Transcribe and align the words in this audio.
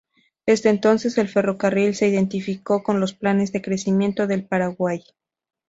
Desde 0.47 0.71
entonces 0.71 1.15
el 1.19 1.27
ferrocarril 1.27 1.93
se 1.93 2.07
identificó 2.07 2.81
con 2.81 2.99
los 2.99 3.13
planes 3.13 3.51
de 3.51 3.61
crecimiento 3.61 4.25
del 4.25 4.43
Paraguay. 4.47 5.03